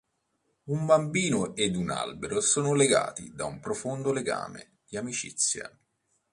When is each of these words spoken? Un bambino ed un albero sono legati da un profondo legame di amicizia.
Un 0.63 0.87
bambino 0.87 1.53
ed 1.55 1.75
un 1.75 1.91
albero 1.91 2.41
sono 2.41 2.73
legati 2.73 3.35
da 3.35 3.45
un 3.45 3.59
profondo 3.59 4.11
legame 4.11 4.77
di 4.87 4.97
amicizia. 4.97 5.71